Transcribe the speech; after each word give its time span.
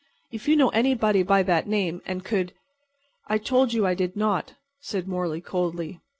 If 0.31 0.47
you 0.47 0.55
know 0.55 0.69
anybody 0.69 1.21
by 1.21 1.43
that 1.43 1.67
name 1.67 2.01
and 2.07 2.25
could"— 2.25 2.53
"I 3.27 3.37
told 3.37 3.71
you 3.71 3.85
I 3.85 3.93
did 3.93 4.15
not," 4.15 4.53
said 4.79 5.07
Morley, 5.07 5.41
coldly. 5.41 5.99